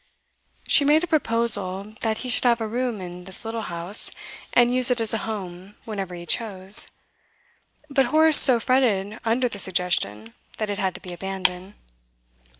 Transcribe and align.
She 0.67 0.83
made 0.83 1.03
a 1.03 1.05
proposal 1.05 1.93
that 2.01 2.17
he 2.25 2.29
should 2.29 2.45
have 2.45 2.59
a 2.59 2.67
room 2.67 3.01
in 3.01 3.25
this 3.25 3.45
little 3.45 3.61
house, 3.61 4.09
and 4.51 4.73
use 4.73 4.89
it 4.89 4.99
as 4.99 5.13
a 5.13 5.19
home 5.29 5.75
whenever 5.85 6.15
he 6.15 6.25
chose; 6.25 6.87
but 7.87 8.07
Horace 8.07 8.39
so 8.41 8.59
fretted 8.59 9.19
under 9.23 9.47
the 9.47 9.59
suggestion, 9.59 10.33
that 10.57 10.71
it 10.71 10.79
had 10.79 10.95
to 10.95 11.01
be 11.01 11.13
abandoned. 11.13 11.75